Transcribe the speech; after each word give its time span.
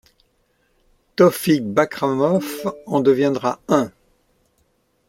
Tofik 1.15 1.63
Bakhramov 1.75 2.73
en 2.87 3.01
deviendra 3.01 3.59
un. 3.67 3.91